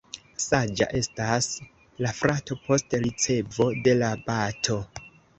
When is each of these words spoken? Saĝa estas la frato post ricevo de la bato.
Saĝa 0.43 0.85
estas 0.99 1.49
la 2.05 2.13
frato 2.19 2.57
post 2.69 2.95
ricevo 3.03 3.67
de 3.89 3.93
la 3.99 4.09
bato. 4.31 4.79